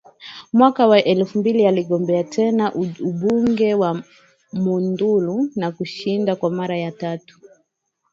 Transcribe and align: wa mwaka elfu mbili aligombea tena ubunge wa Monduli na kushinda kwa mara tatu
wa 0.03 0.11
mwaka 0.53 1.03
elfu 1.03 1.39
mbili 1.39 1.67
aligombea 1.67 2.23
tena 2.23 2.73
ubunge 2.73 3.73
wa 3.73 4.03
Monduli 4.53 5.51
na 5.55 5.71
kushinda 5.71 6.35
kwa 6.35 6.49
mara 6.49 6.91
tatu 6.91 7.39